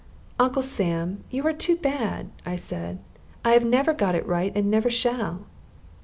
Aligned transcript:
"Uncle 0.39 0.63
Sam, 0.63 1.23
you 1.29 1.45
are 1.45 1.53
too 1.53 1.75
bad," 1.75 2.31
I 2.43 2.55
said. 2.55 2.97
"I 3.45 3.51
have 3.51 3.63
never 3.67 3.93
got 3.93 4.15
it 4.15 4.25
right, 4.25 4.51
and 4.55 4.65
I 4.65 4.69
never 4.71 4.89
shall." 4.89 5.45